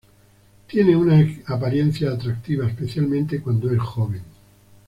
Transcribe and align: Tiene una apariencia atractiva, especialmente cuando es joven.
Tiene 0.65 0.95
una 0.95 1.23
apariencia 1.45 2.09
atractiva, 2.11 2.65
especialmente 2.67 3.39
cuando 3.39 3.69
es 3.69 3.79
joven. 3.79 4.23